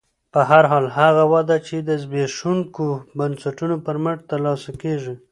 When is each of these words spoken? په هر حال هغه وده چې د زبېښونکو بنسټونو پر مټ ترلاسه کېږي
په 0.33 0.39
هر 0.49 0.63
حال 0.71 0.85
هغه 0.99 1.23
وده 1.33 1.57
چې 1.67 1.75
د 1.87 1.89
زبېښونکو 2.03 2.87
بنسټونو 3.17 3.75
پر 3.85 3.97
مټ 4.03 4.17
ترلاسه 4.31 4.71
کېږي 4.81 5.15